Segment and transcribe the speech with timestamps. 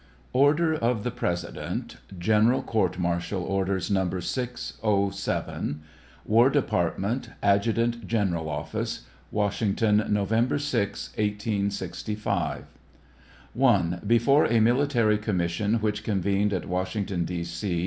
[0.33, 1.97] ORDER OF THE PRESIDENT.
[2.17, 4.09] [General Court martial Orders No.
[4.09, 5.81] 607.]
[6.25, 12.65] War Department, Adjutant General's Office, Washington, November 6, 1865.
[13.61, 13.99] I.
[14.07, 17.43] Before a military commission which convened at Washington, D.
[17.43, 17.79] C.